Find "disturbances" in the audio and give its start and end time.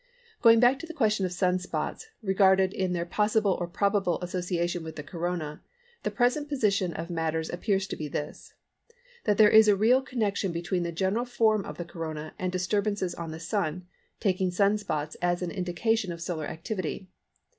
12.51-13.13